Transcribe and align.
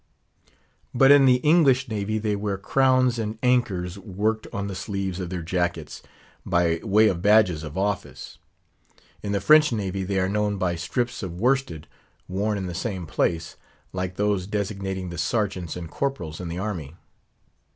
But 0.95 1.11
in 1.11 1.25
the 1.25 1.35
English 1.43 1.87
navy 1.87 2.17
they 2.17 2.35
wear 2.35 2.57
crowns 2.57 3.19
and 3.19 3.37
anchors 3.43 3.99
worked 3.99 4.47
on 4.51 4.65
the 4.65 4.73
sleeves 4.73 5.19
of 5.19 5.29
their 5.29 5.43
jackets, 5.43 6.01
by 6.43 6.79
way 6.81 7.07
of 7.07 7.21
badges 7.21 7.61
of 7.61 7.77
office. 7.77 8.39
In 9.21 9.31
the 9.31 9.39
French 9.39 9.71
navy 9.71 10.03
they 10.03 10.19
are 10.19 10.27
known 10.27 10.57
by 10.57 10.73
strips 10.73 11.21
of 11.21 11.39
worsted 11.39 11.85
worn 12.27 12.57
in 12.57 12.65
the 12.65 12.73
same 12.73 13.05
place, 13.05 13.57
like 13.93 14.15
those 14.15 14.47
designating 14.47 15.11
the 15.11 15.19
Sergeants 15.19 15.75
and 15.75 15.87
Corporals 15.91 16.41
in 16.41 16.47
the 16.47 16.57
army. 16.57 16.95